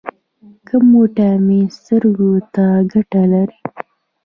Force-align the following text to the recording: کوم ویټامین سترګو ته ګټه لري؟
کوم 0.67 0.85
ویټامین 1.01 1.65
سترګو 1.79 2.31
ته 2.53 2.65
ګټه 2.91 3.21
لري؟ 3.31 3.59